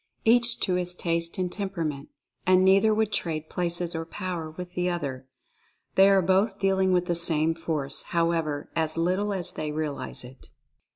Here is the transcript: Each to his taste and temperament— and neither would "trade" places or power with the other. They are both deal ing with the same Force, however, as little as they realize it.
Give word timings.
Each 0.25 0.59
to 0.61 0.73
his 0.73 0.95
taste 0.95 1.37
and 1.37 1.51
temperament— 1.51 2.09
and 2.47 2.65
neither 2.65 2.91
would 2.91 3.11
"trade" 3.13 3.51
places 3.51 3.93
or 3.93 4.03
power 4.03 4.49
with 4.49 4.73
the 4.73 4.89
other. 4.89 5.27
They 5.93 6.09
are 6.09 6.23
both 6.23 6.57
deal 6.57 6.79
ing 6.79 6.91
with 6.91 7.05
the 7.05 7.13
same 7.13 7.53
Force, 7.53 8.01
however, 8.07 8.71
as 8.75 8.97
little 8.97 9.31
as 9.31 9.51
they 9.51 9.71
realize 9.71 10.23
it. 10.23 10.49